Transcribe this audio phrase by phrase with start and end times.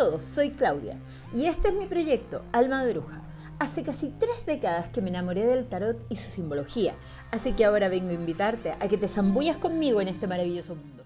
[0.00, 0.98] todos, soy Claudia
[1.30, 3.22] y este es mi proyecto Alma de Bruja.
[3.58, 6.94] Hace casi tres décadas que me enamoré del tarot y su simbología,
[7.30, 11.04] así que ahora vengo a invitarte a que te zambullas conmigo en este maravilloso mundo.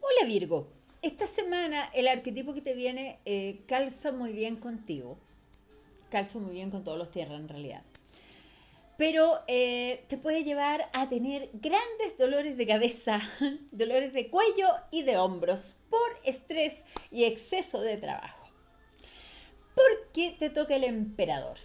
[0.00, 0.68] Hola Virgo,
[1.02, 5.18] esta semana el arquetipo que te viene eh, calza muy bien contigo,
[6.10, 7.82] calza muy bien con todos los tierras en realidad
[8.96, 13.20] pero eh, te puede llevar a tener grandes dolores de cabeza,
[13.72, 18.48] dolores de cuello y de hombros por estrés y exceso de trabajo.
[19.74, 21.58] Porque te toca el emperador.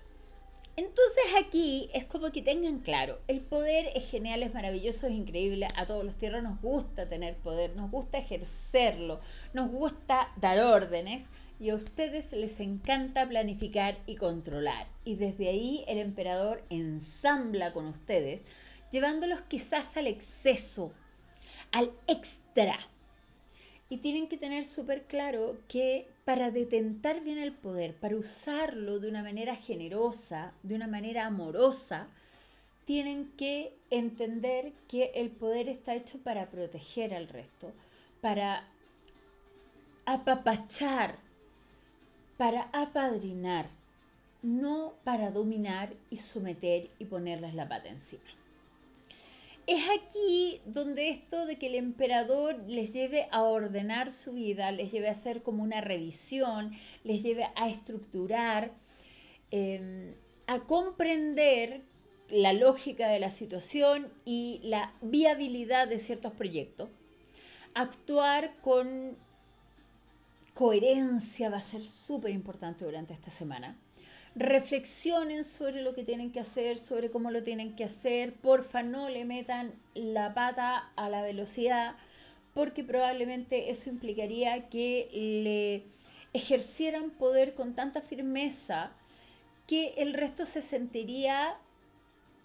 [0.79, 5.67] Entonces aquí es como que tengan claro, el poder es genial, es maravilloso, es increíble,
[5.75, 9.19] a todos los tierras nos gusta tener poder, nos gusta ejercerlo,
[9.51, 11.25] nos gusta dar órdenes,
[11.59, 14.87] y a ustedes les encanta planificar y controlar.
[15.03, 18.41] Y desde ahí el emperador ensambla con ustedes,
[18.91, 20.93] llevándolos quizás al exceso,
[21.71, 22.79] al extra.
[23.89, 29.09] Y tienen que tener súper claro que para detentar bien el poder, para usarlo de
[29.09, 32.07] una manera generosa, de una manera amorosa,
[32.85, 37.73] tienen que entender que el poder está hecho para proteger al resto,
[38.21, 38.67] para
[40.05, 41.28] apapachar
[42.39, 43.69] para apadrinar,
[44.41, 48.23] no para dominar y someter y ponerles la pata encima.
[49.67, 54.89] Es aquí donde esto de que el emperador les lleve a ordenar su vida, les
[54.89, 56.71] lleve a hacer como una revisión,
[57.03, 58.71] les lleve a estructurar,
[59.51, 60.13] em,
[60.47, 61.81] a comprender
[62.29, 66.87] la lógica de la situación y la viabilidad de ciertos proyectos,
[67.73, 69.17] actuar con
[70.53, 73.77] coherencia va a ser súper importante durante esta semana.
[74.35, 78.33] Reflexionen sobre lo que tienen que hacer, sobre cómo lo tienen que hacer.
[78.33, 81.95] Porfa, no le metan la pata a la velocidad,
[82.53, 85.83] porque probablemente eso implicaría que le
[86.33, 88.91] ejercieran poder con tanta firmeza
[89.67, 91.55] que el resto se sentiría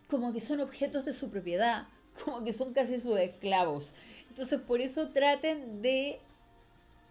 [0.08, 1.88] como que son objetos de su propiedad,
[2.24, 3.92] como que son casi sus esclavos.
[4.28, 6.20] Entonces, por eso traten de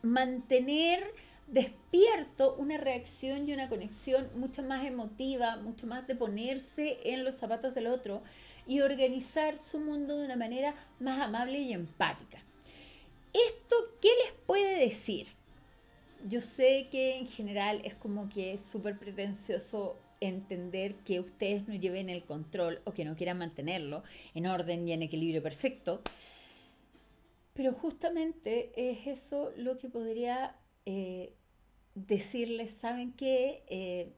[0.04, 1.04] mantener
[1.48, 7.36] despierto una reacción y una conexión mucho más emotiva, mucho más de ponerse en los
[7.36, 8.22] zapatos del otro
[8.68, 12.40] y organizar su mundo de una manera más amable y empática.
[13.34, 15.28] ¿Esto qué les puede decir?
[16.28, 21.76] Yo sé que en general es como que es súper pretencioso entender que ustedes no
[21.76, 24.04] lleven el control o que no quieran mantenerlo
[24.34, 26.02] en orden y en equilibrio perfecto,
[27.54, 30.56] pero justamente es eso lo que podría
[30.86, 31.34] eh,
[31.96, 34.14] decirles, ¿saben que eh,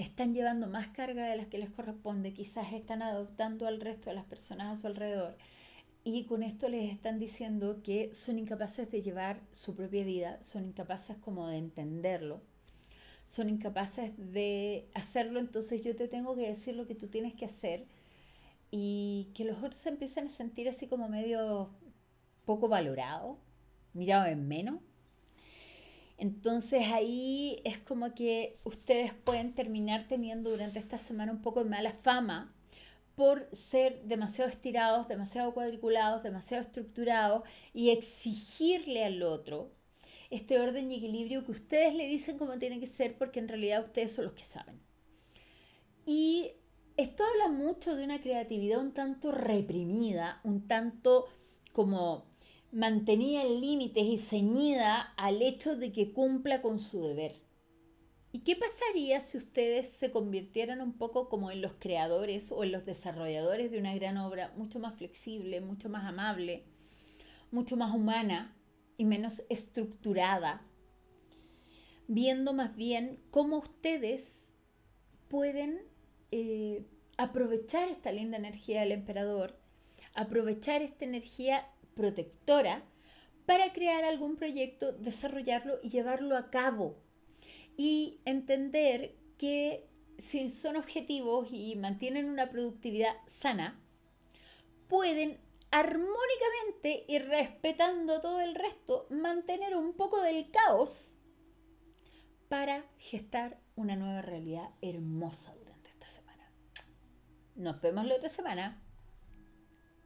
[0.00, 4.16] están llevando más carga de las que les corresponde, quizás están adoptando al resto de
[4.16, 5.36] las personas a su alrededor.
[6.04, 10.64] Y con esto les están diciendo que son incapaces de llevar su propia vida, son
[10.64, 12.40] incapaces como de entenderlo,
[13.26, 17.44] son incapaces de hacerlo, entonces yo te tengo que decir lo que tú tienes que
[17.44, 17.86] hacer
[18.70, 21.70] y que los otros se a sentir así como medio
[22.44, 23.38] poco valorado,
[23.92, 24.80] mirado en menos.
[26.18, 31.70] Entonces ahí es como que ustedes pueden terminar teniendo durante esta semana un poco de
[31.70, 32.54] mala fama
[33.16, 37.42] por ser demasiado estirados, demasiado cuadriculados, demasiado estructurados
[37.72, 39.72] y exigirle al otro
[40.30, 43.84] este orden y equilibrio que ustedes le dicen cómo tiene que ser porque en realidad
[43.84, 44.80] ustedes son los que saben.
[46.06, 46.52] Y
[46.96, 51.28] esto habla mucho de una creatividad un tanto reprimida, un tanto
[51.72, 52.29] como
[52.72, 57.34] mantenía límites y ceñida al hecho de que cumpla con su deber.
[58.32, 62.70] ¿Y qué pasaría si ustedes se convirtieran un poco como en los creadores o en
[62.70, 66.64] los desarrolladores de una gran obra mucho más flexible, mucho más amable,
[67.50, 68.56] mucho más humana
[68.96, 70.64] y menos estructurada?
[72.06, 74.46] Viendo más bien cómo ustedes
[75.28, 75.80] pueden
[76.30, 76.84] eh,
[77.16, 79.58] aprovechar esta linda energía del emperador,
[80.14, 81.66] aprovechar esta energía
[82.00, 82.82] protectora
[83.44, 86.96] para crear algún proyecto, desarrollarlo y llevarlo a cabo.
[87.76, 89.86] Y entender que
[90.18, 93.78] si son objetivos y mantienen una productividad sana,
[94.88, 101.12] pueden armónicamente y respetando todo el resto, mantener un poco del caos
[102.48, 106.50] para gestar una nueva realidad hermosa durante esta semana.
[107.56, 108.82] Nos vemos la otra semana.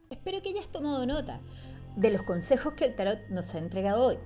[0.09, 1.41] Espero que hayas tomado nota
[1.95, 4.17] de los consejos que el tarot nos ha entregado hoy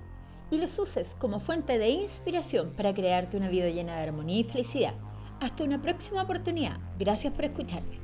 [0.50, 4.44] y los uses como fuente de inspiración para crearte una vida llena de armonía y
[4.44, 4.94] felicidad.
[5.40, 6.78] Hasta una próxima oportunidad.
[6.98, 7.99] Gracias por escucharme.